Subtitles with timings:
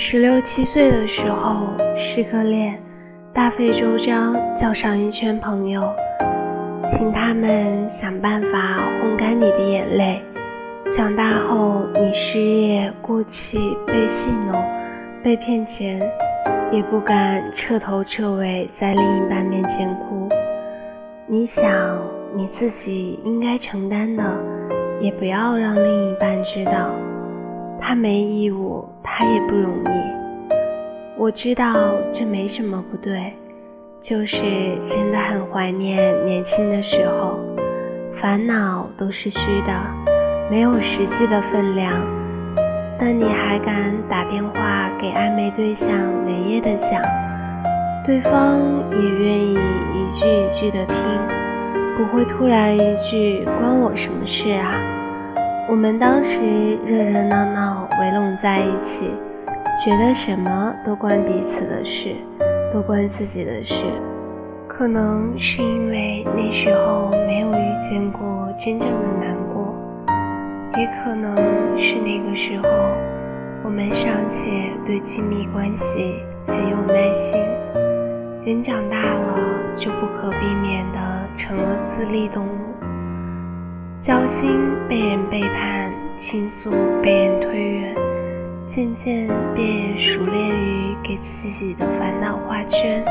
[0.00, 1.66] 十六七岁的时候
[1.96, 2.80] 失个恋，
[3.34, 5.82] 大费周章叫上一圈朋友，
[6.92, 10.22] 请他们想办法烘干你的眼泪。
[10.96, 13.58] 长大后你失业、过气、
[13.88, 14.62] 被戏弄、
[15.24, 16.00] 被骗钱，
[16.70, 20.28] 也不敢彻头彻尾在另一半面前哭。
[21.26, 21.64] 你想
[22.36, 24.22] 你自己应该承担的，
[25.00, 26.88] 也不要让另一半知道。
[27.80, 28.84] 他没义务，
[29.18, 29.88] 他也不容易。
[31.16, 31.74] 我知道
[32.14, 33.32] 这没什么不对，
[34.00, 34.36] 就是
[34.88, 37.40] 真的很怀念年轻的时候，
[38.22, 39.72] 烦恼都是虚的，
[40.48, 41.92] 没有实际的分量。
[43.00, 45.88] 但你还敢打电话给暧昧对象，
[46.24, 47.02] 连夜的讲，
[48.06, 48.56] 对方
[48.92, 50.94] 也愿意一句一句的听，
[51.96, 54.80] 不会突然一句关我什么事啊？
[55.70, 59.12] 我们当时热热闹闹围拢在一起，
[59.84, 62.16] 觉得什么都关彼此的事，
[62.72, 63.74] 都关自己的事。
[64.66, 69.74] 可能是因为那时候没有遇见过真正的难过，
[70.78, 71.36] 也可能
[71.76, 72.68] 是那个时候
[73.62, 76.14] 我们尚且对亲密关系
[76.46, 76.94] 很有耐
[77.30, 77.44] 心。
[78.46, 79.36] 人长大了，
[79.76, 80.98] 就不可避免的
[81.36, 82.48] 成了自立动物。
[84.04, 86.70] 交心被人背叛，倾诉
[87.02, 87.94] 被人推远，
[88.74, 93.04] 渐渐便熟练于给自己的烦恼画圈，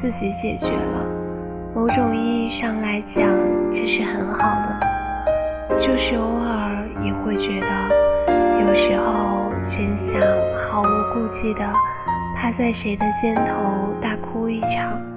[0.00, 1.06] 自己解决了。
[1.74, 3.22] 某种意义上来讲，
[3.72, 5.78] 这是很好的。
[5.80, 7.66] 就是偶尔也会觉得，
[8.60, 10.20] 有时候真想
[10.68, 11.60] 毫无顾忌的
[12.36, 15.13] 趴在谁的肩头大哭一场。